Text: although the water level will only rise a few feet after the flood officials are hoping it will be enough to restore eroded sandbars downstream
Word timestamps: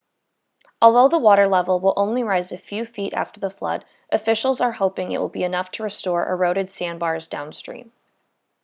although 0.81 1.07
the 1.09 1.19
water 1.23 1.47
level 1.47 1.79
will 1.79 1.93
only 1.95 2.23
rise 2.23 2.51
a 2.51 2.57
few 2.57 2.85
feet 2.87 3.13
after 3.13 3.39
the 3.39 3.51
flood 3.51 3.85
officials 4.11 4.59
are 4.59 4.71
hoping 4.71 5.11
it 5.11 5.19
will 5.19 5.29
be 5.29 5.43
enough 5.43 5.69
to 5.69 5.83
restore 5.83 6.27
eroded 6.27 6.71
sandbars 6.71 7.27
downstream 7.27 7.91